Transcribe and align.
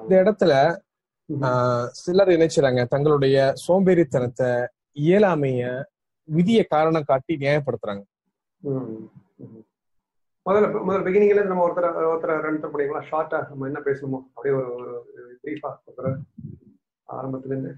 இந்த 0.00 0.14
இடத்துல 0.22 0.52
சிலர் 2.00 2.34
நினைச்சுறாங்க 2.34 2.82
தங்களுடைய 2.88 3.36
சோம்பேறித்தனத்தை 3.64 4.50
இயலாமைய 4.96 5.64
விதிய 6.28 6.60
காரணம் 6.72 7.08
காட்டி 7.10 7.34
நியாயப்படுத்துறாங்க. 7.42 8.02
முதல்ல 10.46 10.66
முதல்ல 10.78 11.04
பிகினிங்ல 11.06 11.42
நம்ம 11.44 11.64
ஒருத்தர் 11.66 12.08
ஒருத்தர் 12.10 12.44
ரன் 12.46 12.60
பண்ணிக்கலாம் 12.64 13.08
ஷார்ட்டா 13.10 13.38
நம்ம 13.50 13.66
என்ன 13.66 13.80
பேசணுமோ 13.86 14.20
அப்படியே 14.28 14.54
ஒரு 14.56 14.68
ஒரு 14.76 14.92
பிரீஃபா 15.42 15.70
ஒருத்தர் 15.86 16.10
ஆரம்பத்துல 17.08 17.52
இருந்து 17.52 17.72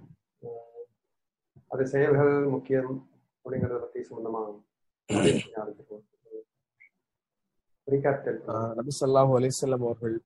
அது 1.70 1.84
செயல்கள் 1.92 2.32
முக்கியம் 2.54 2.92
அப்படிங்கறத 3.44 3.80
பத்தி 3.84 4.00
சம்பந்தமா 4.08 4.42
நபி 8.78 8.92
ஸல்லல்லாஹு 8.96 9.32
அலைஹி 9.38 9.52
வஸல்லம் 9.52 9.84
அவர்கள் 9.86 10.16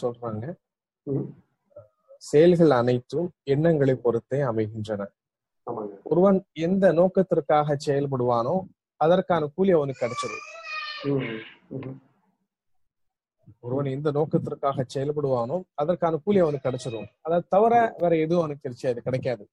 சொல்றாங்க. 0.00 0.44
செயல்கள் 2.22 2.72
அனைத்தும் 2.80 3.28
எண்ணங்களை 3.54 3.94
பொறுத்தே 4.04 4.40
அமைகின்றன. 4.50 5.02
ஒருவன் 6.10 6.38
எந்த 6.66 6.84
நோக்கத்திற்காக 6.92 7.76
செயல்படுவானோ 7.86 8.54
அதற்கான 9.00 9.48
கூலி 9.56 9.72
அவனுக்கு 9.78 10.02
கிடைச்சிடும் 10.04 10.44
ஒருவன் 13.66 13.88
எந்த 13.96 14.08
நோக்கத்திற்காக 14.10 14.84
செயல்படுவானோ 14.94 15.56
அதற்கான 15.74 16.18
கூலி 16.24 16.38
அவனுக்கு 16.44 16.66
கிடைச்சிடும் 16.68 17.08
அதை 17.26 17.38
தவிர 17.54 17.74
வேற 18.02 18.12
எதுவும் 18.24 18.42
அவனுக்கு 18.42 18.64
கிடைச்சாது 18.66 19.00
கிடைக்காது. 19.06 19.44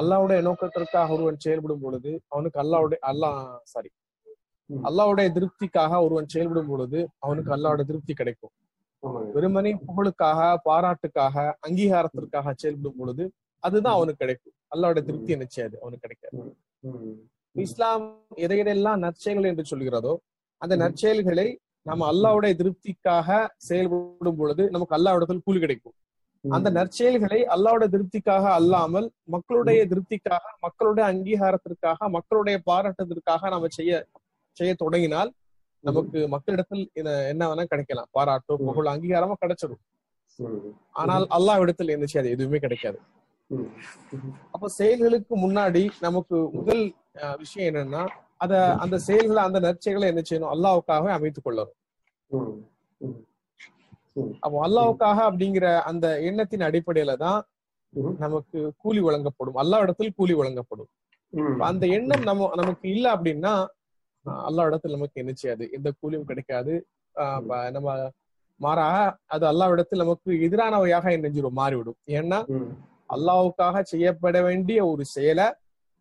அல்லாவுடைய 0.00 0.40
நோக்கத்திற்காக 0.48 1.08
ஒருவன் 1.16 1.42
செயல்படும் 1.44 1.82
பொழுது 1.84 2.10
அவனுக்கு 2.28 2.58
அல்லாவுடைய 2.62 2.98
அல்லாஹ் 3.10 3.40
சாரி. 3.72 3.90
அல்லாவுடைய 4.70 5.28
திருப்திக்காக 5.36 6.02
ஒருவன் 6.06 6.30
செயல்படும் 6.34 6.70
பொழுது 6.72 7.00
அவனுக்கு 7.18 7.50
அல்லாவுடைய 7.56 7.86
திருப்தி 7.90 8.14
கிடைக்கும். 8.14 8.54
வெறுமனே 9.34 9.72
புகழுக்காக 9.86 10.40
பாராட்டுக்காக 10.68 11.36
அங்கீகாரத்திற்காக 11.66 12.54
செயல்படும் 12.62 12.98
பொழுது 13.00 13.24
அதுதான் 13.62 13.96
அவனுக்கு 13.98 14.22
கிடைக்கும். 14.22 14.54
அல்லாவுடைய 14.74 15.02
திருப்தி 15.08 15.36
நிச்சயாது 15.42 15.74
அவனுக்கு 15.82 16.04
கிடைக்காது. 16.06 16.38
இஸ்லாம் 17.56 18.04
எதை 18.44 18.56
எதையெல்லாம் 18.62 19.02
நற்செயல்கள் 19.04 19.50
என்று 19.50 19.64
சொல்கிறதோ 19.72 20.14
அந்த. 20.62 20.74
நற்செயல்களை 20.84 21.46
நம்ம 21.82 22.06
அல்லாவுடைய 22.12 22.52
திருப்திக்காக 22.60 23.28
செயல்படும் 23.68 24.38
பொழுது 24.40 24.62
நமக்கு 24.70 24.96
அல்லாவிடத்தில் 24.98 25.44
கூலி 25.46 25.60
கிடைக்கும். 25.64 25.96
அந்த 26.44 26.68
நற்செயல்களை 26.78 27.38
அல்லாவுடைய 27.54 27.88
திருப்திக்காக 27.94 28.44
அல்லாமல் 28.58 29.06
மக்களுடைய 29.34 29.80
திருப்திக்காக 29.92 30.44
மக்களுடைய 30.66 31.04
அங்கீகாரத்திற்காக 31.12 32.08
மக்களுடைய 32.16 32.56
பாராட்டத்திற்காக 32.70 33.48
நம்ம 33.48 33.70
செய்ய 33.78 33.92
செய்ய 34.56 34.72
தொடங்கினால் 34.82 35.30
நமக்கு 35.84 36.28
மக்களிடத்தில் 36.28 36.90
என்ன- 36.92 37.54
வேணா 37.54 37.64
கிடைக்கலாம். 37.64 38.08
பாராட்டோ. 38.14 38.54
புகழ் 38.56 38.86
அங்கீகாரமா 38.86 39.32
கிடைச்சிடும் 39.40 40.72
ஆனால் 40.90 41.26
அல்லாஹ்விடத்தில் 41.30 41.88
என்ன 41.88 42.06
செய்யாது 42.06 42.34
எதுவுமே 42.34 42.58
கிடைக்காது. 42.58 42.98
அப்ப 44.52 44.68
செயல்களுக்கு 44.68 45.38
முன்னாடி 45.38 45.90
நமக்கு 46.00 46.50
முதல் 46.52 46.94
விஷயம் 47.36 47.74
என்னன்னா 47.74 48.08
அத 48.36 48.74
அந்த 48.74 48.98
செயல்களை 48.98 49.42
அந்த 49.42 49.60
நற்செயல்களை 49.60 50.06
என்ன 50.06 50.22
செய்யணும்? 50.30 50.52
அல்லாவுக்காகவே 50.54 51.08
அமைத்துக் 51.08 51.46
கொள்ளணும். 51.46 51.72
அப்போ 54.40 54.66
அல்லாவுக்காக 54.66 55.32
அப்படிங்கிற 55.32 55.80
அந்த 55.80 56.20
எண்ணத்தின் 56.20 56.60
அடிப்படையில 56.60 57.16
தான் 57.16 57.44
நமக்கு 58.18 58.72
கூலி 58.76 59.00
வழங்கப்படும். 59.00 59.56
அல்லாவிடத்தில் 59.56 60.14
கூலி 60.16 60.32
வழங்கப்படும். 60.32 60.88
அந்த 61.58 61.86
எண்ணம் 61.86 62.22
நம்ம 62.22 62.50
நமக்கு 62.54 62.90
இல்ல 62.90 63.16
அப்படின்னா 63.16 63.66
அஹ், 64.26 64.42
அல்லாவிடத்தில் 64.48 64.90
நமக்கு 64.90 65.20
என்ன 65.20 65.32
செய்யாது? 65.34 65.64
எந்த 65.72 65.88
கூலியும் 65.92 66.26
கிடைக்காது. 66.26 66.74
நம்ம 67.72 67.88
மாறாக 68.60 68.96
அது 69.26 69.44
அல்லாவிடத்தில் 69.46 70.02
நமக்கு 70.02 70.30
எதிரானவையாக 70.46 71.12
என்ன 71.12 71.26
செஞ்சிடும் 71.28 71.58
மாறிவிடும். 71.58 71.98
ஏன்னா 72.10 72.38
அல்லாவுக்காக 73.10 73.82
செய்யப்பட 73.84 74.36
வேண்டிய 74.42 74.78
ஒரு 74.86 75.04
செயலை. 75.06 75.46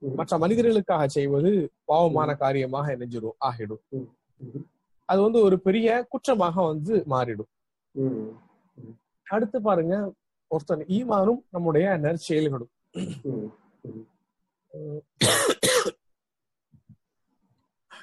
மற்ற 0.02 0.38
மனிதர்களுக்காக 0.38 1.04
செய்வது 1.10 1.52
பாவமான 1.86 2.30
காரியமாக 2.36 2.96
நெஞ்சிடும் 2.96 3.38
ஆகிடும். 3.48 3.82
அது 5.10 5.20
வந்து 5.22 5.40
ஒரு 5.44 5.58
பெரிய 5.60 5.88
குற்றமாக 6.10 6.56
வந்து 6.64 6.94
மாறிடும். 7.08 7.50
அடுத்து 9.28 9.58
பாருங்க 9.62 9.96
ஒருத்தன் 10.52 10.84
ஈமானும் 10.90 11.42
நம்முடைய 11.50 11.86
நற்செயல்களும். 12.04 12.72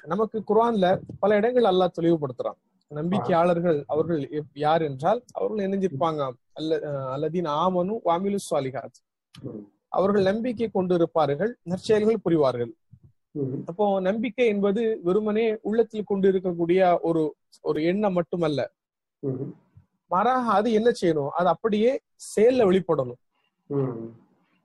நமக்கு 0.03 0.37
குர்ஆன்ல 0.49 0.85
பல 1.19 1.35
இடங்கள் 1.39 1.67
அல்லாஹ் 1.71 1.95
தெளிவுபடுத்துறான். 1.97 2.59
நம்பிக்கையாளர்கள் 2.91 3.77
அவர்கள் 3.93 4.21
யார் 4.63 4.83
என்றால் 4.87 5.19
அவர்கள் 5.37 5.65
இணைஞ்சிருப்பாங்க 5.67 6.21
அல்ல 6.59 6.79
அல்லதீன் 7.15 7.49
ஆமனு 7.61 7.93
வாமிலு 8.07 8.39
சாலிகாத் 8.49 8.99
அவர்கள் 9.97 10.27
நம்பிக்கை 10.29 10.67
கொண்டு 10.69 10.93
இருப்பார்கள் 10.99 11.51
நற்செயல்கள் 11.71 12.23
புரிவார்கள். 12.25 12.71
அப்போ 13.69 13.85
நம்பிக்கை 14.07 14.45
என்பது 14.53 14.81
வெறுமனே 15.07 15.45
உள்ளத்தில் 15.69 16.09
கொண்டு 16.11 16.25
இருக்கக்கூடிய 16.31 16.81
ஒரு 17.09 17.21
ஒரு 17.69 17.79
எண்ணம் 17.91 18.17
மட்டுமல்ல. 18.19 18.59
மாறாக 20.11 20.45
அது 20.59 20.69
என்ன 20.79 20.89
செய்யணும்? 21.01 21.31
அது 21.39 21.47
அப்படியே 21.53 21.91
செயல்ல 22.35 22.65
வெளிப்படணும். 22.69 23.21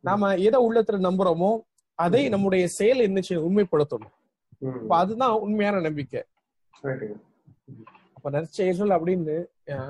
நாம 0.05 0.33
எதை 0.49 0.59
உள்ளத்துல 0.67 0.99
நம்புறோமோ 1.09 1.51
அதை 1.99 2.23
நம்முடைய 2.35 2.65
செயல் 2.79 3.07
என்ன 3.09 3.19
செய்யணும் 3.21 3.49
உண்மைப்படுத்தணும். 3.51 4.13
அப்ப 4.63 4.93
அதுதான் 5.03 5.35
உண்மையான 5.47 5.81
நம்பிக்கை. 5.87 6.23
அப்ப 8.17 8.31
நற்செயல்கள் 8.37 8.93
அப்படின்னு 8.97 9.37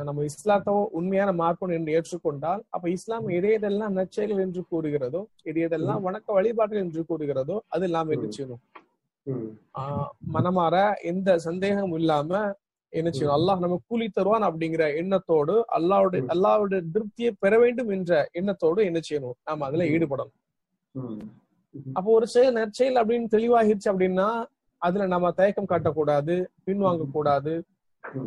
நம்ம 0.09 0.25
இஸ்லாத்தோ 0.31 0.75
உண்மையான 0.99 1.31
மார்க்கம் 1.41 1.75
என்று 1.77 1.94
ஏற்றுக்கொண்டால் 1.97 2.62
அப்ப 2.75 2.87
இஸ்லாம் 2.97 3.26
எதை 3.38 3.50
எதெல்லாம் 3.59 3.97
நற்செயல்கள் 3.99 4.44
என்று 4.47 4.62
கூறுகிறதோ 4.72 5.22
எது 5.50 5.60
எதெல்லாம் 5.66 6.05
வணக்க 6.06 6.28
வழிபாடுகள் 6.38 6.84
என்று 6.87 7.03
கூறுகிறதோ 7.10 7.56
அது 7.75 7.87
எல்லாம் 7.88 8.12
என்ன 8.16 8.28
செய்யணும்? 8.37 8.62
மனமாற 10.37 10.76
எந்த 11.10 11.38
சந்தேகமும் 11.47 11.97
இல்லாம 12.00 12.31
என்ன 12.93 13.09
செய்யணும்? 13.10 13.37
அல்லாஹ் 13.38 13.62
நம்ம 13.62 13.76
கூலி 13.91 14.06
தருவான் 14.09 14.47
அப்படிங்கிற 14.49 14.84
எண்ணத்தோடு 15.00 15.55
அல்லாவுடைய. 15.78 16.22
அல்லாவுடைய 16.34 16.81
திருப்தியை 16.94 17.32
பெற 17.44 17.53
வேண்டும் 17.62 17.91
என்ற 17.97 18.12
எண்ணத்தோடு 18.41 18.81
என்ன 18.91 19.00
செய்யணும்? 19.09 19.37
நாம 19.49 19.65
அதுல. 19.69 19.87
ஈடுபடணும். 19.94 20.34
அப்போ 21.99 22.10
ஒரு 22.19 22.26
செயல் 22.34 22.56
நற்செயல் 22.60 23.00
அப்படின்னு 23.00 23.28
தெளிவாகிருச்சு 23.34 23.91
அப்படின்னா 23.93 24.28
அதுல 24.87 25.07
நம்ம 25.15 25.31
தயக்கம் 25.41 25.71
காட்டக்கூடாது 25.71 26.35
பின்வாங்க 26.67 27.11
கூடாது. 27.17 27.55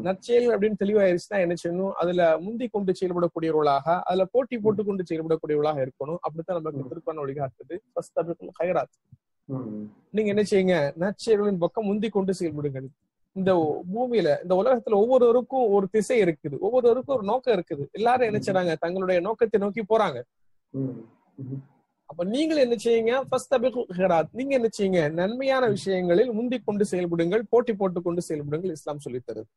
நற்செயல் 0.05 0.47
அப்படின்னு 0.53 0.79
தெளிவாயிருச்சுன்னா 0.81 1.39
என்ன 1.43 1.55
செய்யணும்? 1.61 1.91
அதுல 2.01 2.21
முந்தி 2.45 2.65
கொண்டு 2.67 2.91
செயல்படக்கூடியவர்களாக 2.99 3.87
அதுல 4.09 4.23
போட்டி 4.33 4.55
போட்டு 4.63 4.81
கொண்டு 4.87 5.03
செயல்படக்கூடியவர்களாக 5.09 5.79
இருக்கணும். 5.85 6.19
அப்படித்தான் 6.21 6.57
நமக்கு. 6.57 6.89
திருப்பான 6.91 7.21
வழிகாட்டுது 7.25 7.77
ஃபர்ஸ்ட் 7.93 8.19
ஹைராத். 8.61 8.95
ம், 9.49 9.85
நீங்க 10.15 10.29
என்ன 10.33 10.43
செய்யுங்க? 10.49 10.75
நற்செயல்களின் 11.03 11.61
பக்கம் 11.63 11.87
முந்தி 11.89 12.09
கொண்டு 12.09 12.33
செயல்படுங்கள். 12.39 12.89
இந்த 13.35 13.51
பூமியில 13.93 14.29
இந்த 14.43 14.53
உலகத்துல 14.61 14.97
ஒவ்வொருவருக்கும் 15.03 15.65
ஒரு 15.75 15.85
திசை 15.95 16.17
இருக்குது. 16.23 16.55
ஒவ்வொருவருக்கும் 16.65 17.15
ஒரு 17.17 17.25
நோக்கம் 17.31 17.55
இருக்குது. 17.57 17.83
எல்லாரும் 17.97 18.27
என்ன 18.29 18.39
செய்றாங்க? 18.47 18.73
தங்களுடைய 18.83 19.19
நோக்கத்தை 19.27 19.59
நோக்கி 19.65 19.83
போறாங்க. 19.91 20.19
அப்ப 22.09 22.23
நீங்கள் 22.33 22.61
என்ன 22.63 22.75
செய்யுங்க? 22.83 23.13
ஃபர்ஸ்ட் 23.29 23.53
ஹெராத். 23.99 24.29
நீங்க 24.31 24.53
என்ன 24.59 24.69
செய்யுங்க? 24.77 25.01
நன்மையான 25.11 25.65
விஷயங்களில் 25.67 26.31
முந்தி 26.31 26.57
கொண்டு 26.59 26.85
செயல்படுங்கள் 26.91 27.43
போட்டி 27.49 27.73
போட்டு 27.73 27.99
கொண்டு 28.01 28.21
செயல்படுங்கள் 28.29 28.75
இஸ்லாம் 28.77 29.03
சொல்லித் 29.05 29.27
தருது 29.27 29.49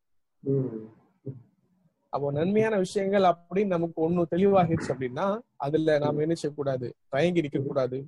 அப்போ 2.13 2.27
நன்மையான 2.31 2.75
விஷயங்கள் 2.77 3.25
அப்படின்னு 3.29 3.73
நமக்கு 3.75 3.97
ஒண்ணு 4.05 4.23
தெளிவாகிடுச்சு 4.35 4.91
அப்படின்னா 4.93 5.25
அதுல 5.65 5.97
நாம 5.97 6.21
என்ன 6.21 6.33
செய்யக்கூடாது? 6.33 6.87
தயங்கி 7.09 7.41
இருக்க 7.43 7.59
கூடாது 7.59 7.99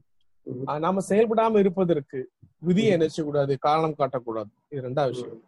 நாம 0.86 1.02
செயல்படாம 1.10 1.60
இருப்பதற்கு 1.64 2.20
விதியை 2.60 2.92
என்ன 2.96 3.08
செய்யக்கூடாது? 3.08 3.54
காரணம் 3.68 3.98
காட்டக்கூடாது. 3.98 4.52
இது 4.70 4.84
ரெண்டாவது 4.88 5.14
விஷயம். 5.16 5.42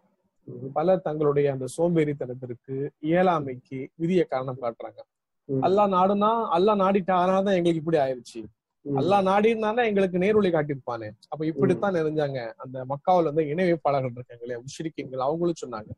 பலர் 0.76 1.04
தங்களுடைய 1.06 1.46
அந்த 1.54 1.66
சோம்பேறித்தனத்திற்கு 1.76 2.74
இயலாமைக்கு 3.02 3.78
விதியை 3.94 4.24
காரணம் 4.24 4.60
காட்டுறாங்க. 4.62 5.00
ம். 5.48 5.62
அல்லாஹ் 5.66 5.92
நாடுனா 5.96 6.32
அல்லாஹ் 6.56 6.80
நாடிட்டாதான் 6.84 7.56
எங்களுக்கு 7.58 7.82
இப்படி 7.82 7.98
ஆயிருச்சு. 8.06 8.40
ம். 8.86 8.98
அல்லாஹ் 9.00 9.24
நாடினானா 9.26 9.82
எங்களுக்கு 9.88 10.18
நேர்வழி 10.22 10.50
காட்டியிருப்பானே 10.52 11.08
அப்ப 11.30 11.40
இப்படித்தான் 11.50 11.96
நிறைஞ்சாங்க 11.96 12.38
அந்த 12.62 12.84
மக்காவுல 12.92 13.30
வந்து 13.30 13.44
இணை 13.52 13.66
வைப்பாளர்கள் 13.68 14.14
இருக்காங்களே 14.14 14.58
முஷ்ரிக்கீன்கள் 14.64 15.24
அவங்களும் 15.26 15.60
சொன்னாங்க 15.62 15.90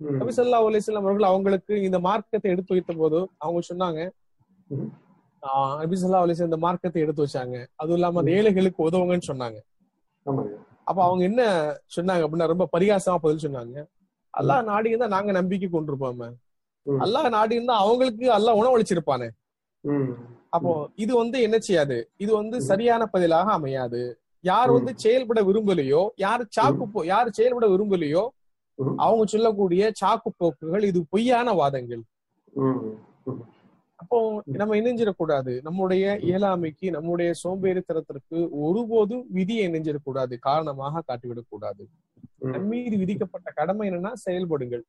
ம். 0.00 0.16
நபி 0.20 0.32
ஸல்லல்லாஹு 0.36 0.68
அலைஹி 0.68 0.82
வஸல்லம் 0.82 1.04
அவர்கள் 1.04 1.30
அவங்களுக்கு 1.30 1.74
இந்த 1.88 1.98
மார்க்கத்தை 2.06 2.48
எடுத்து 2.54 2.74
வைத்த 2.76 2.94
போது 3.02 3.18
அவங்க 3.40 3.60
சொன்னாங்க 3.70 4.00
ம். 4.70 4.88
ஆஹ் 5.42 5.74
நபி 5.80 5.96
ஸல்லல்லாஹு 5.96 6.24
அலைஹி 6.24 6.36
வஸல்லம் 6.36 6.52
இந்த 6.52 6.60
மார்க்கத்தை 6.64 7.00
எடுத்து 7.04 7.24
வச்சாங்க 7.24 7.56
அதுவும் 7.80 7.98
இல்லாம 7.98 8.20
அந்த 8.22 8.32
ஏழைகளுக்கு 8.38 8.80
உதவுங்கன்னு 8.86 9.28
சொன்னாங்க. 9.30 9.58
அப்ப 10.86 10.98
அவங்க 11.04 11.22
என்ன 11.24 11.42
சொன்னாங்க 11.94 12.22
அப்படின்னா 12.24 12.48
ரொம்ப 12.50 12.66
பரிகாசமா 12.72 13.16
பதில் 13.22 13.44
சொன்னாங்க 13.44 13.76
அல்லாஹ் 14.34 14.62
நாடி 14.68 14.90
இருந்தா 14.90 15.08
நாங்க 15.12 15.32
நம்பிக்கை 15.36 15.68
கொண்டிருப்போமே. 15.68 16.28
அல்லாஹ் 16.86 17.28
நாடி 17.34 17.54
இருந்தா 17.54 17.76
அவங்களுக்கு 17.82 18.26
அல்லாஹ் 18.36 18.58
உணவளிச்சிருப்பானே. 18.60 19.28
அப்போ 20.54 20.72
இது 20.96 21.12
வந்து 21.16 21.38
என்ன 21.42 21.58
செய்யாது? 21.58 21.96
இது 22.16 22.32
வந்து. 22.36 22.56
சரியான 22.62 23.02
பதிலாக 23.06 23.48
அமையாது. 23.52 24.02
யார். 24.44 24.70
வந்து 24.76 24.92
செயல்பட 24.96 25.40
விரும்பலையோ 25.42 26.02
யார் 26.18 26.42
சாக்கு 26.56 26.84
யார் 27.06 27.30
செயல்பட 27.30 27.66
விரும்பலையோ. 27.68 28.24
அவங்க 28.98 29.24
சொல்லக்கூடிய 29.26 29.92
சாக்கு 30.00 30.30
போக்குகள் 30.36 30.84
இது 30.84 31.00
பொய்யான 31.10 31.48
வாதங்கள். 31.52 32.02
அப்போ 34.00 34.18
நம்ம 34.56 34.76
இணைஞ்சிடக்கூடாது. 34.76 35.52
நம்முடைய 35.62 36.04
இயலாமைக்கு 36.24 36.86
நம்முடைய 36.90 37.30
சோம்பேறித்தனத்திற்கு 37.42 38.38
ஒருபோதும் 38.66 39.24
விதியை 39.30 39.64
இணைஞ்சிடக்கூடாது. 39.68 40.34
காரணமாக 40.48 41.02
காட்டிவிடக் 41.08 41.50
கூடாது 41.50 41.82
ம், 42.42 42.50
நம் 42.52 42.66
மீது 42.66 42.96
விதிக்கப்பட்ட 42.96 43.48
கடமை 43.52 43.84
என்னன்னா 43.90 44.12
செயல்படுங்கள். 44.26 44.84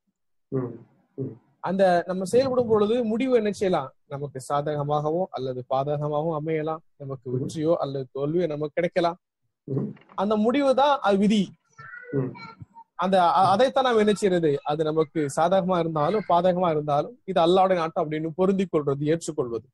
அந்த 1.67 1.83
நம்ம 2.09 2.23
செயல்படும் 2.31 2.71
பொழுது 2.71 2.95
முடிவு 3.11 3.33
என்ன 3.39 3.51
செய்யலாம்? 3.59 3.89
நமக்கு 4.13 4.39
சாதகமாகவோ 4.49 5.21
அல்லது 5.37 5.61
பாதகமாகவோ 5.73 6.31
அமையலாம். 6.39 6.81
நமக்கு 7.01 7.27
வெற்றியோ 7.35 7.73
அல்லது 7.83 8.05
தோல்வியோ 8.17 8.47
நமக்கு 8.53 8.77
கிடைக்கலாம். 8.77 9.17
அந்த 10.21 10.33
முடிவு 10.45 10.71
தான் 10.81 10.93
அது 11.07 11.17
விதி. 11.23 11.43
அந்த 13.03 13.15
அதைத்தான் 13.53 13.87
நாம் 13.87 14.01
என்ன 14.03 14.13
செய்யறது? 14.19 14.51
அது 14.71 14.81
நமக்கு 14.89 15.19
சாதகமா 15.37 15.77
இருந்தாலும் 15.83 16.27
பாதகமா 16.29 16.69
இருந்தாலும் 16.75 17.15
இது 17.31 17.39
அல்லாவுடைய 17.45 17.77
நாட்டம் 17.81 18.03
அப்படின்னு 18.03 18.29
பொருந்திக் 18.39 18.73
கொள்வது 18.73 19.05
ஏற்றுக்கொள்வது. 19.13 19.67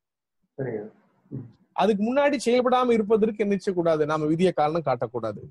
அதுக்கு 1.81 2.01
முன்னாடி 2.07 2.37
செயல்படாம 2.45 2.91
இருப்பதற்கு 2.97 3.43
என்ன 3.45 3.55
செய்யக்கூடாது? 3.57 4.03
நாம 4.11 4.25
விதிய 4.31 4.51
காரணம் 4.59 4.87
காட்டக்கூடாது. 4.87 5.41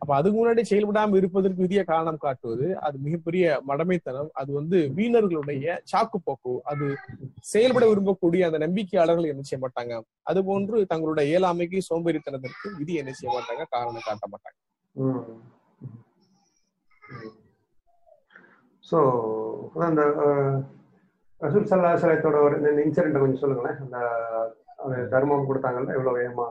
அப்ப 0.00 0.10
அதுக்கு 0.16 0.36
முன்னாடி 0.36 0.62
செயல்படாம 0.68 1.16
இருப்பதற்கு 1.18 1.64
விதிய 1.64 1.82
காரணம் 1.86 2.20
காட்டுவது 2.22 2.66
அது 2.84 2.96
மிகப்பெரிய 3.04 3.44
மடமைத்தனம் 3.68 4.30
அது 4.40 4.50
வந்து 4.58 4.78
வீணர்களுடைய 4.96 5.62
சாக்கு 5.90 6.18
போக்கு 6.22 6.52
அது 6.70 6.86
செயல்பட 7.52 7.84
விரும்பக்கூடிய 7.90 8.42
அந்த 8.48 8.60
நம்பிக்கையாளர்கள் 8.64 9.30
என்ன 9.32 9.44
செய்ய 9.44 9.60
மாட்டாங்க 9.62 9.96
அது 10.30 10.42
போன்று 10.48 10.78
தங்களுடைய 10.92 11.26
இயலாமைக்கு 11.30 11.80
சோம்பேறித்தனத்திற்கு 11.88 12.70
விதி 12.78 12.96
என்ன 13.02 13.14
செய்ய 13.14 13.32
மாட்டாங்க 13.36 13.64
காரணம் 13.74 14.06
காட்ட 14.08 14.26
மாட்டாங்க 14.32 14.58
ம், 14.96 15.22
ஸோ 18.84 18.98
அந்த 19.86 20.02
ரசூல் 21.40 21.68
சல்லா 21.68 21.92
சலத்தோட 22.00 22.36
ஒரு 22.44 22.54
இந்த 22.60 22.82
இன்சிடென்ட் 22.82 23.22
கொஞ்சம் 23.22 23.42
சொல்லுங்களேன் 23.42 23.80
அந்த 23.80 23.98
தர்மம் 25.12 25.48
கொடுத்தாங்கல்ல 25.48 25.96
எவ்வளவு 25.96 26.18
வேகமா 26.18 26.46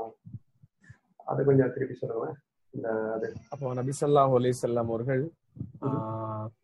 அது 1.28 1.42
கொஞ்சம் 1.46 1.72
திருப்பி 1.74 1.96
சொல்லுங்களேன் 1.96 2.38
அப்போ 3.54 3.74
நபி 3.80 3.92
ஸல்லல்லாஹு 3.98 4.34
அலைஹி 4.38 4.54
வஸல்லம் 4.56 4.90
அவர்கள் 4.92 5.24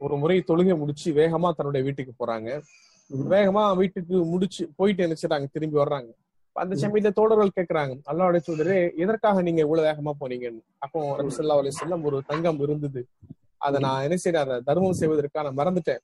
ஒரு 0.06 0.16
முறை 0.22 0.38
தொழுகை 0.50 0.76
முடிச்சு 0.82 1.10
வேகமா 1.20 1.50
தன்னுடைய 1.58 1.82
வீட்டுக்கு 1.88 2.14
போறாங்க. 2.22 2.50
வேகமா 3.34 3.64
வீட்டுக்கு 3.82 4.16
முடிச்சு 4.32 4.64
போயிட்டு 4.80 5.06
நினைச்சிட்டாங்க 5.08 5.48
திரும்பி 5.56 5.78
வர்றாங்க. 5.82 6.10
அந்த 6.56 6.76
சமயத்துல 6.84 7.12
தோழர்கள் 7.20 7.56
கேக்குறாங்க 7.58 7.94
அல்லாஹ்வுடைய 8.12 8.42
தூதரே 8.48 8.78
எதற்காக 9.04 9.42
நீங்க 9.48 9.62
இவ்வளவு 9.66 9.88
வேகமா 9.90 10.12
போனீங்கன்னு? 10.22 10.62
அப்போ 10.86 11.00
நபி 11.20 11.32
ஸல்லல்லாஹு 11.36 11.62
அலைஹி 11.64 11.76
வஸல்லம் 11.76 12.06
ஒரு 12.10 12.18
தங்கம் 12.32 12.60
இருந்தது. 12.66 13.02
அதை 13.68 13.78
நான் 13.86 14.04
என்ன 14.08 14.18
செய்யறேன் 14.24 14.46
அதை 14.46 14.58
தர்மம் 14.70 14.98
செய்வதற்காக 15.02 15.44
நான் 15.48 15.60
மறந்துட்டேன். 15.62 16.02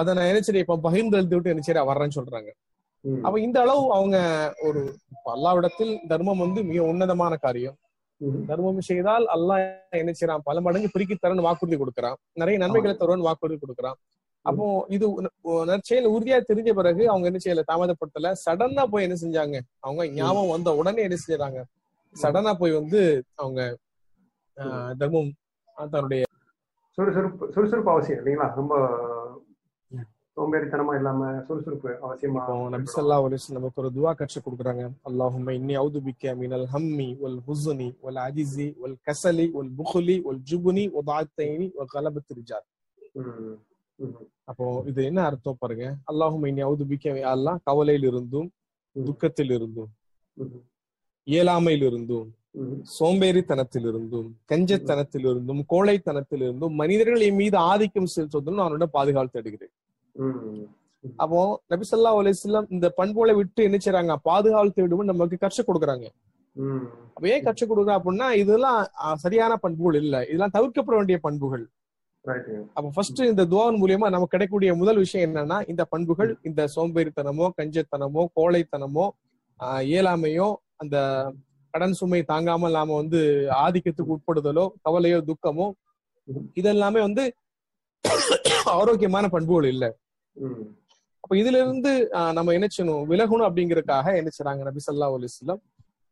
அதை 0.00 0.10
நான் 0.18 0.30
என்ன 0.30 0.40
செய்யறேன் 0.44 0.64
இப்ப 0.66 0.78
பகிர்ந்து 0.86 1.18
எழுதி 1.20 1.34
விட்டு 1.36 1.52
என்ன 1.54 1.64
செய்யறேன் 1.66 1.88
வர்றேன்னு 1.90 2.18
சொல்றாங்க. 2.18 2.50
அப்ப 3.26 3.34
இந்த 3.46 3.58
அளவு 3.64 3.82
அவங்க 3.96 4.16
ஒரு 4.68 4.80
அல்லாவிடத்தில் 5.34 5.92
தர்மம் 6.12 6.42
வந்து 6.44 6.62
மிக 6.70 6.80
உன்னதமான 6.92 7.34
காரியம். 7.46 7.76
தர்மம் 8.48 8.86
செய்தால் 8.90 9.24
அல்லாஹ் 9.34 9.62
என்ன 10.02 10.12
செய்யறான் 10.18 10.44
பல 10.48 10.60
மடங்கு 10.66 10.88
பிரிக்கி 10.94 11.14
தரன்னு 11.16 11.46
வாக்குறுதி 11.46 11.76
கொடுக்கறான். 11.80 12.18
நிறைய 12.40 12.56
நன்மைகளை 12.62 12.94
தருவன்னு 13.00 13.28
வாக்குறுதி 13.28 13.58
கொடுக்கறான். 13.62 13.98
அப்போ 14.44 14.64
இது 14.96 15.06
நற்செயல் 15.70 16.12
உறுதியா 16.14 16.36
தெரிஞ்ச 16.50 16.70
பிறகு 16.78 17.02
அவங்க 17.12 17.26
என்ன 17.30 17.40
செய்யல? 17.44 17.64
தாமதப்படுத்தல. 17.70 18.30
சடனா 18.44 18.84
போய் 18.92 19.06
என்ன 19.06 19.16
செஞ்சாங்க? 19.22 19.56
அவங்க 19.86 20.02
ஞாபகம் 20.18 20.52
வந்த 20.54 20.74
உடனே 20.80 21.02
என்ன 21.06 21.18
செஞ்சாங்க 21.22 21.62
சடனா 22.16 22.52
போய் 22.60 22.78
வந்து 22.80 23.00
அவங்க 23.42 23.60
தர்மம் 25.00 25.32
தன்னுடைய 25.76 26.22
சுறுசுறுப்பு 26.98 27.44
சுறுசுறுப்பு 27.54 27.90
அவசியம் 27.94 28.20
இல்லைங்களா? 28.20 28.46
ரொம்ப 28.60 28.74
சோம்பேறித்தனமா 30.36 30.94
இல்லாம 30.98 31.18
சுறுசுறுப்பு 31.46 31.90
அவசியமா 32.04 32.40
இப்போ 32.42 32.54
நபி 32.72 32.88
ஸல்லல்லாஹு 32.94 33.26
அலைஹி 33.26 33.38
வஸல்லம் 33.38 33.58
நமக்கு 33.58 33.80
ஒரு 33.82 33.90
துஆ 33.96 34.10
கற்றுக் 34.18 34.44
கொடுக்குறாங்க. 34.46 34.82
அல்லாஹும்ம 35.08 35.54
இன்னி 35.58 35.74
அவுது 35.80 36.00
பிக்க 36.06 36.34
மினல் 36.40 36.66
ஹம்மி 36.72 37.08
வல் 37.22 37.38
ஹுஸ்னி 37.46 37.88
வல் 38.04 38.20
அஜிஸி 38.24 38.66
வல் 38.82 38.98
கஸலி 39.06 39.46
வல் 39.54 39.70
புக்லி 39.78 40.16
வல் 40.26 40.42
ஜுப்னி 40.50 40.84
வ 41.76 41.86
கலபத் 41.94 42.34
ரிஜால். 42.38 42.66
ம், 43.20 43.56
ம், 43.98 44.14
அப்போ 44.50 44.64
இது 44.90 45.00
என்ன 45.10 45.20
அர்த்தம் 45.28 45.60
பாருங்க? 45.62 45.86
அல்லாஹும் 46.10 46.44
இனி 46.50 46.62
அவுது 46.66 46.86
பிக்க 46.90 47.04
அல்லாஹ் 47.32 47.62
கவலையில் 47.68 48.06
இருந்தும் 48.10 48.48
துக்கத்தில் 48.96 49.52
இருந்தும் 49.56 49.90
ம், 50.36 50.60
இயலாமையில் 51.26 51.86
இருந்தும் 51.90 52.28
ம், 52.60 52.76
சோம்பேறித்தனத்தில் 52.98 53.88
இருந்தும் 53.90 54.28
கஞ்சத்தனத்தில் 54.50 55.26
இருந்தும் 55.30 55.62
கோழைத்தனத்தில் 55.72 56.44
இருந்தும் 56.46 56.76
மனிதர்கள் 56.80 57.26
என் 57.26 57.40
மீது 57.40 57.58
ஆதிக்கம் 57.70 58.12
செலுத்துவதும் 58.14 58.58
நான் 58.58 58.66
அவனோட 58.66 58.88
பாதுகாப்பு 58.94 59.34
தேடுகிறேன். 59.36 59.72
ம், 59.72 59.85
அப்போ 61.18 61.40
நபிசல்லா 61.70 62.12
அலிஸ்லாம் 62.18 62.68
இந்த 62.70 62.86
பண்புகளை 62.98 63.34
விட்டு 63.34 63.60
என்ன 63.62 63.78
செய்றாங்க? 63.78 64.12
பாதுகாப்பு 64.24 64.76
தேடுவோம் 64.76 65.10
நமக்கு 65.10 65.36
கற்றுக் 65.38 65.68
கொடுக்குறாங்க. 65.68 66.06
அப்ப 67.16 67.24
ஏன் 67.28 67.44
கற்றுக் 67.46 67.70
கொடுக்குறா 67.70 67.96
அப்படின்னா 67.98 68.28
இதெல்லாம் 68.40 68.78
சரியான 69.22 69.52
பண்புகள் 69.64 69.96
இல்ல. 70.02 70.16
இதெல்லாம் 70.26 70.54
தவிர்க்கப்பட 70.56 70.96
வேண்டிய 70.98 71.18
பண்புகள். 71.26 71.64
அப்ப 72.76 72.88
ஃபர்ஸ்ட் 72.94 73.20
இந்த 73.26 73.42
துவான் 73.50 73.78
மூலியமா 73.80 74.06
நமக்கு 74.08 74.34
கிடைக்கக்கூடிய 74.34 74.70
முதல் 74.80 75.00
விஷயம் 75.02 75.26
என்னன்னா 75.28 75.58
இந்த 75.68 75.82
பண்புகள் 75.92 76.30
இந்த 76.42 76.62
சோம்பேறித்தனமோ 76.74 77.48
கஞ்சத்தனமோ 77.58 78.22
கோழைத்தனமோ 78.36 79.06
ஆஹ், 79.60 79.82
இயலாமையோ 79.88 80.48
அந்த 80.76 80.96
கடன் 81.74 81.94
சுமை 81.94 82.20
தாங்காமல் 82.24 82.76
நாம 82.76 82.96
வந்து 82.96 83.20
ஆதிக்கத்துக்கு 83.60 84.14
உட்படுதலோ 84.14 84.64
கவலையோ 84.84 85.18
துக்கமோ 85.28 85.66
இதெல்லாமே 86.56 87.00
வந்து 87.02 87.24
ஆரோக்கியமான 88.74 89.24
பண்புகள் 89.28 89.68
இல்ல. 89.72 89.84
அப்ப 91.24 91.36
இதுல 91.36 91.60
இருந்து 91.62 91.92
நம்ம 92.32 92.52
என்ன 92.52 92.66
செய்யணும் 92.68 93.06
விலகணும் 93.10 93.48
அப்படிங்கறதுக்காக 93.48 94.12
என்ன 94.16 94.30
செய்றாங்க 94.34 94.68
நபி 94.68 94.82
ஸல்லல்லாஹு 94.84 95.16
அலைஹி 95.16 95.30
வஸல்லம். 95.30 95.60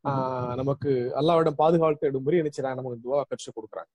ஆஹ், 0.04 0.54
நமக்கு 0.56 0.90
அல்லாஹ்விடம் 1.20 1.60
பாதுகாப்பு 1.60 2.02
தேடும்படி 2.02 2.40
என்ன 2.40 2.52
செய்றாங்க 2.52 2.80
நமக்கு 2.80 3.04
துவா 3.04 3.20
கற்றுக் 3.22 3.56
கொடுக்குறாங்க. 3.56 3.90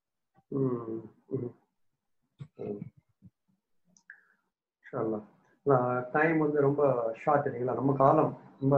டைம் 6.13 6.37
வந்து 6.39 6.59
ரொம்ப 6.61 6.81
ஷார்ட் 7.21 7.47
இல்லைங்களா? 7.47 7.75
நம்ம 7.75 7.93
காலம் 7.95 8.31
ரொம்ப 8.61 8.75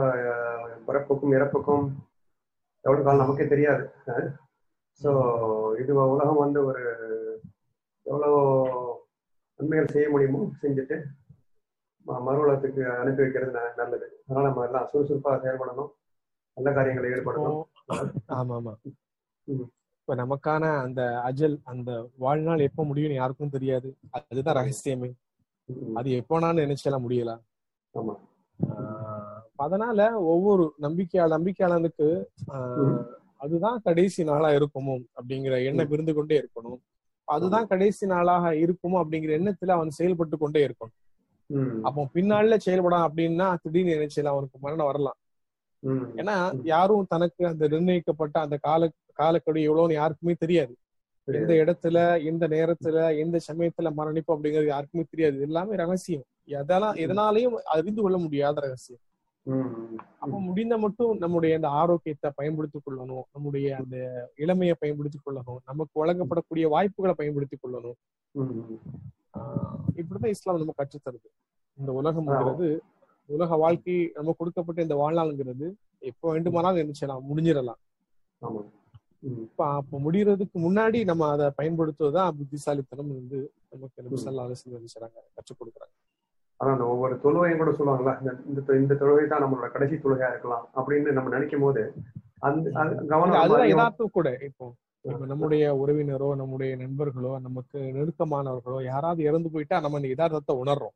பிறப்புக்கும் 0.88 1.34
இறப்புக்கும் 1.34 1.84
எவ்வளவு 2.84 3.04
காலம் 3.04 3.24
நமக்கே 3.24 3.46
தெரியாது. 3.46 3.84
ஸோ 5.00 5.10
இது 5.78 5.92
உலகம் 6.14 6.42
வந்து 6.44 6.60
ஒரு 6.64 6.82
எவ்வளோ 8.06 8.30
நன்மைகள் 9.60 9.94
செய்ய 9.94 10.06
முடியுமோ 10.10 10.40
செஞ்சுட்டு 10.62 10.96
ம- 12.06 12.22
மறு 12.22 12.38
உலகத்துக்கு 12.38 12.90
அனுப்பி 12.90 13.22
வைக்கிறது 13.22 13.58
நல்லது. 13.76 14.22
அதனால 14.28 14.46
நம்ம 14.48 14.64
எல்லாம் 14.64 14.88
சுறுசுறுப்பாக 14.92 15.48
செயல்படணும். 15.48 15.88
நல்ல 16.54 16.72
காரியங்களை 16.72 17.10
ஈடுபடணும். 17.10 17.62
ஆமா 18.28 18.60
ஆமா. 18.60 18.74
இப்ப 19.44 20.14
நமக்கான 20.16 20.78
அந்த 20.80 21.22
அஜல் 21.24 21.60
அந்த 21.64 22.10
வாழ்நாள் 22.16 22.58
எப்ப 22.58 22.84
முடியும்னு 22.84 23.14
யாருக்கும் 23.14 23.48
தெரியாது. 23.48 23.96
அதுதான் 24.28 24.54
ரகசியமே. 24.54 25.12
அது 25.94 26.10
எப்போனாலும் 26.10 26.62
நினைச்சலாம் 26.62 27.04
முடியலாம் 27.08 27.40
ஆமா. 27.94 28.18
ஆஹ் 28.68 29.40
அதனால 29.56 30.20
ஒவ்வொரு 30.20 30.74
நம்பிக்கையாளர் 30.80 31.52
நம்பிக்கையாளனுக்கு. 31.52 32.24
அதுதான் 33.36 33.80
கடைசி 33.84 34.24
நாளா 34.24 34.48
இருக்குமோ 34.48 35.04
அப்படிங்கிற 35.16 35.64
எண்ணம் 35.64 35.90
இருந்து 35.90 36.14
கொண்டே 36.14 36.48
இருக்கணும். 36.48 36.80
அதுதான் 37.24 37.66
கடைசி 37.66 38.06
நாளாக 38.06 38.52
இருக்குமோ 38.52 38.92
அப்படிங்கிற 38.92 39.52
எண்ணத்துல 39.52 39.70
அவன் 39.70 39.90
செயல்பட்டு 39.90 40.38
கொண்டே 40.38 40.66
இருக்கணும். 40.66 41.01
அப்போ 41.82 42.08
பின்னால 42.14 42.58
செயல்படான் 42.66 43.08
அப்படின்னா 43.08 43.56
திடீர்னு 43.62 43.92
நினைச்சலாம் 43.92 44.26
அவனுக்கு 44.26 44.58
மரணம் 44.60 44.86
வரலாம். 44.86 45.14
ஏன்னா 46.16 46.58
யாரும் 46.62 47.06
தனக்கு 47.08 47.46
அந்த 47.46 47.68
நிர்ணயிக்கப்பட்ட 47.68 48.40
அந்த 48.40 48.58
கால 48.60 48.90
காலக்கெடு 49.12 49.60
எவ்வளவுன்னு 49.60 49.92
யாருக்குமே 49.92 50.34
தெரியாது. 50.38 50.76
எந்த 51.24 51.52
இடத்துல 51.52 52.24
எந்த 52.24 52.48
நேரத்துல 52.48 53.18
எந்த 53.18 53.40
சமயத்துல 53.52 53.90
மரணிப்போம் 53.96 54.32
அப்படிங்கிறது 54.32 54.66
யாருக்குமே 54.66 55.04
தெரியாது. 55.10 55.40
எல்லாமே 55.40 55.76
ரகசியம். 55.76 56.24
எதெல்லாம் 56.46 56.96
எதனாலையும் 57.04 57.54
அறிந்து 57.64 58.02
கொள்ள 58.02 58.18
முடியாத 58.18 58.60
ரகசியம். 58.60 59.00
அப்ப 60.18 60.40
முடிந்த 60.40 60.78
மட்டும் 60.78 61.18
நம்முடைய 61.18 61.54
அந்த 61.54 61.68
ஆரோக்கியத்தை 61.68 62.30
பயன்படுத்திக் 62.34 62.82
கொள்ளணும். 62.88 63.22
நம்முடைய 63.32 63.76
அந்த 63.76 64.28
இளமையை 64.36 64.74
பயன்படுத்திக் 64.78 65.28
கொள்ளணும். 65.28 65.56
நமக்கு 65.66 66.06
வழங்கப்படக்கூடிய 66.06 66.68
வாய்ப்புகளை 66.68 67.14
பயன்படுத்திக் 67.14 67.60
கொள்ளணும். 67.64 67.94
இப்படிதான் 69.96 70.26
இஸ்லாம் 70.26 70.56
நம்ம 70.56 70.72
கற்றுத்தருது. 70.76 71.41
இந்த 71.78 71.90
உலகம்ங்கிறது 71.98 72.68
உலக 73.28 73.56
வாழ்க்கை 73.56 73.96
நம்ம 74.14 74.34
கொடுக்கப்பட்ட 74.38 74.82
இந்த 74.82 74.96
வாழ்நாள்ங்கிறது 74.96 75.66
எப்ப 76.02 76.32
வேண்டுமானாலும் 76.32 76.82
என்ன 76.82 76.92
செய்யலாம்? 76.92 77.24
முடிஞ்சிடலாம். 77.28 77.80
இப்ப 79.40 79.64
அப்ப 79.74 79.98
முடியறதுக்கு 80.00 80.56
முன்னாடி 80.60 80.98
நம்ம 81.04 81.28
அதை 81.28 81.46
பயன்படுத்துவதுதான் 81.58 82.36
புத்திசாலித்தனம் 82.38 83.12
வந்து 83.12 83.38
நமக்கு 83.72 84.04
நபி 84.04 84.16
ஸல்லல்லாஹு 84.16 84.46
அலைஹி 84.46 84.56
வஸல்லம் 84.56 84.78
நினைச்சாங்க 84.78 85.06
கற்றுக் 85.36 85.58
கொடுக்குறாங்க. 85.60 85.92
அதான் 86.60 86.74
அந்த 86.74 86.86
ஒவ்வொரு 86.86 87.14
தொழுவையும் 87.22 87.60
கூட 87.60 87.70
சொல்லுவாங்கல்ல 87.72 88.12
இந்த 88.20 88.32
இந்த- 88.50 88.78
இந்த 88.80 88.94
தொழுகை 88.94 89.24
தான் 89.26 89.42
நம்மளோட 89.44 89.68
கடைசி 89.72 89.96
தொழுகையா 89.98 90.30
இருக்கலாம் 90.30 90.66
அப்படின்னு 90.76 91.12
நம்ம 91.12 91.30
நினைக்கும் 91.30 91.64
போது 91.64 91.82
அந்த 92.40 92.66
கவனம் 93.06 93.40
அதுதான் 93.40 93.70
யதார்த்தம் 93.72 94.14
கூட 94.14 94.28
இப்போ 94.48 94.66
இப்ப 95.04 95.26
நம்முடைய 95.26 95.62
உறவினரோ 95.78 96.28
நம்முடைய 96.34 96.72
நண்பர்களோ 96.76 97.32
நமக்கு 97.40 97.78
நெருக்கமானவர்களோ 97.96 98.78
யாராவது 98.84 99.22
இறந்து 99.24 99.50
போயிட்டா 99.50 99.78
நம்ம 99.80 99.98
அந்த 99.98 100.10
யதார்த்தத்தை 100.10 100.54
உணர்றோம். 100.60 100.94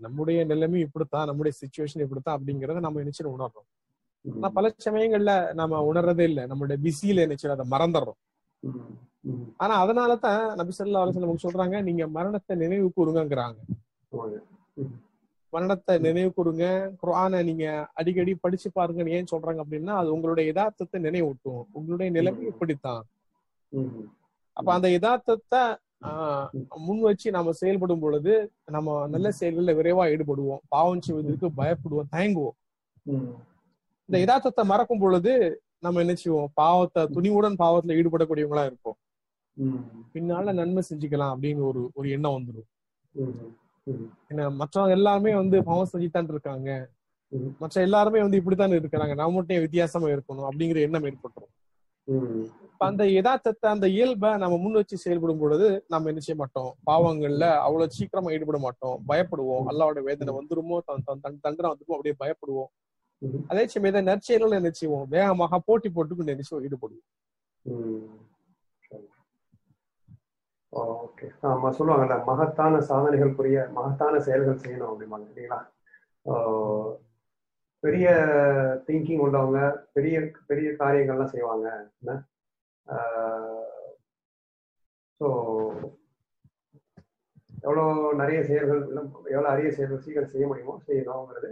நம்முடைய 0.00 0.38
நிலைமை 0.50 0.78
இப்படித்தான் 0.86 1.28
நம்முடைய 1.30 1.52
சுச்சுவேஷன் 1.60 2.04
இப்படித்தான் 2.04 2.36
அப்படிங்கறத 2.38 2.82
நம்ம 2.86 3.00
நினைச்சு 3.02 3.34
உணர்றோம். 3.36 3.68
ஆனா 4.24 4.48
பல 4.56 4.68
சமயங்கள்ல 4.86 5.32
நம்ம 5.60 5.80
உணர்றதே 5.90 6.24
இல்லை. 6.30 6.42
நம்மளுடைய 6.50 6.78
பிஸியில 6.86 7.24
நினைச்சு 7.26 7.54
அதை 7.56 7.66
மறந்துடுறோம். 7.74 8.18
ஆனா 9.62 9.74
அதனால 9.84 10.10
தான் 10.24 10.42
நபி 10.60 10.72
ஸல்லல்லாஹு 10.76 11.04
அலைஹி 11.04 11.16
வஸல்லம் 11.16 11.44
சொல்றாங்க 11.46 11.76
நீங்க 11.88 12.04
மரணத்தை 12.16 12.54
நினைவு 12.64 12.86
கூறுங்கிறாங்க 12.96 13.58
மரணத்தை 15.52 15.94
நினைவு 16.06 16.30
கூறுங்க. 16.34 16.64
குர்ஆனை 17.00 17.38
நீங்க 17.48 17.64
அடிக்கடி 18.00 18.32
படிச்சு 18.44 18.68
பாருங்கன்னு 18.76 19.14
ஏன் 19.18 19.30
சொல்றாங்க 19.32 19.60
அப்படின்னா 19.64 19.94
அது 20.00 20.08
உங்களுடைய 20.16 20.44
யதார்த்தத்தை 20.50 20.98
நினைவூட்டும். 21.06 21.62
உங்களுடைய 21.78 22.08
நிலைமை 22.16 22.44
இப்படித்தான். 22.52 23.02
அப்ப 24.56 24.68
அந்த 24.76 24.88
யதார்த்தத்தை 24.96 25.62
முன் 26.86 27.00
வச்சு 27.06 27.28
நாம 27.36 27.52
செயல்படும் 27.60 28.02
பொழுது 28.04 28.32
நம்ம 28.74 28.94
நல்ல 29.14 29.28
செயல்களில் 29.38 29.76
விரைவா 29.78 30.04
ஈடுபடுவோம். 30.12 30.62
பாவம் 30.74 31.02
செய்வதற்கு 31.06 31.48
பயப்படுவோம் 31.60 32.12
தயங்குவோம். 32.16 32.56
இந்த 34.08 34.16
யதார்த்தத்தை 34.22 34.64
மறக்கும் 34.70 35.02
பொழுது 35.02 35.32
நம்ம 35.84 36.00
என்ன 36.04 36.14
செய்வோம்? 36.22 36.50
பாவத்தை 36.60 37.02
துணிவுடன் 37.16 37.60
பாவத்துல 37.62 37.96
ஈடுபடக்கூடியவங்களா 38.00 38.64
இருப்போம். 38.70 38.98
பின்னால 40.14 40.52
நன்மை 40.60 40.82
செஞ்சுக்கலாம் 40.88 41.32
அப்படின்னு 41.34 41.62
ஒரு 41.70 41.80
ஒரு 41.98 42.08
எண்ணம் 42.16 42.36
வந்துடும் 42.36 42.68
ஏன்னா 44.30 44.44
மற்றவங்க 44.60 44.96
எல்லாருமே 44.98 45.32
வந்து 45.42 45.56
பாவம் 45.68 45.92
செஞ்சுத்தான் 45.92 46.32
இருக்காங்க. 46.34 46.70
மற்ற 47.60 47.76
எல்லாருமே 47.86 48.20
வந்து 48.24 48.38
இப்படித்தான் 48.40 48.78
இருக்கிறாங்க. 48.80 49.14
நான் 49.20 49.34
மட்டும் 49.36 49.64
வித்தியாசமா 49.64 50.08
இருக்கணும் 50.14 50.48
அப்படிங்கிற 50.48 50.80
எண்ணம் 50.86 51.06
ஏற்பட்டுரும். 51.08 51.54
ம், 52.80 52.82
இப்ப 52.82 52.92
அந்த 52.92 53.04
யதார்த்தத்தை 53.14 53.66
அந்த 53.70 53.86
இயல்பை 53.94 54.28
நம்ம 54.42 54.54
முன் 54.56 54.76
வச்சு 54.78 54.96
செயல்படும் 54.96 55.40
பொழுது 55.40 55.66
நம்ம 55.88 56.08
என்ன 56.08 56.20
செய்ய 56.26 56.36
மாட்டோம்? 56.40 56.70
பாவங்கள்ல 56.86 57.46
அவ்வளவு 57.64 57.94
சீக்கிரமா 57.96 58.30
ஈடுபட 58.36 58.58
மாட்டோம். 58.58 58.96
பயப்படுவோம். 59.10 59.66
அல்லாவோட 59.70 60.02
வேதனை 60.06 60.32
வந்துருமோ? 60.36 60.76
தன் 60.86 61.04
தண்டனை 61.44 61.68
வந்துருமோ? 61.70 61.96
அப்படியே 61.96 62.14
பயப்படுவோம். 62.22 62.70
அதே 63.50 63.64
சமயத்தை 63.66 64.02
நற்செயல்கள் 64.02 64.58
என்ன 64.58 64.70
செய்வோம்? 64.70 65.04
வேகமாக 65.14 65.58
போட்டி 65.66 65.90
போட்டுக்கு 65.96 66.28
நினைச்சு 66.30 66.62
ஈடுபடுவோம். 66.68 67.04
ம். 67.64 68.16
சரி. 68.82 69.06
ஓகே. 70.72 71.28
ஆமா 71.50 71.74
சொல்லுவாங்கல்ல 71.78 72.18
மகத்தான 72.30 72.80
சாதனைகள் 72.90 73.36
புரிய 73.40 73.68
மகத்தான 73.78 74.22
செயல்கள் 74.28 74.62
செய்யணும் 74.64 74.90
அப்படிம்பாங்க 74.92 75.28
இல்லைங்களா? 75.30 75.60
பெரிய 77.82 78.06
திங்கிங் 78.88 79.22
உள்ளவங்க 79.26 79.60
பெரிய 79.92 80.16
பெரிய 80.48 80.70
காரியங்கள்லாம் 80.80 81.32
செய்வாங்க. 81.36 81.68
என்ன? 82.00 82.16
ஸோ 85.20 85.26
எவ்வளோ 87.64 87.84
நிறைய 88.12 88.38
செயல்கள் 88.44 88.82
எவ்வளோ 89.34 89.48
அரிய 89.48 89.70
செயல்கள் 89.72 90.04
சீக்கிரம் 90.04 90.32
செய்ய 90.32 90.46
முடியுமோ 90.46 90.74
செய்யணுங்கிறது 90.86 91.50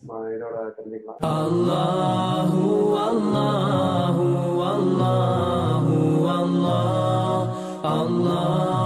நம்ம 0.00 0.18
இதோட 0.34 0.56
தெரிஞ்சுக்கலாம். 0.76 1.18
அல்லாஹூ 1.30 2.62
அல்லாஹூ 3.06 4.26
அல்லாஹூ 4.68 5.98
அல்லாஹ் 6.36 7.46
அல்லாஹ். 7.92 8.79